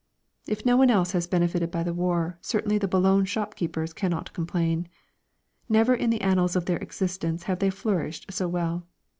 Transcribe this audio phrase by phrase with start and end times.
[0.51, 4.87] _If no one else has benefited by the war, certainly the Boulogne shopkeepers cannot complain!
[5.69, 8.87] Never in the annals of their existence have they flourished so well.